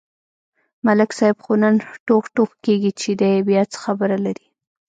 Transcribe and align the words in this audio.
ملک 0.85 1.11
صاحب 1.17 1.37
خو 1.43 1.53
نن 1.61 1.75
ټوغ 2.05 2.23
ټوغ 2.35 2.51
کېږي، 2.65 2.91
چې 3.01 3.09
دی 3.21 3.33
بیا 3.47 3.61
څه 3.71 3.77
خبره 3.85 4.17
لري. 4.25 4.47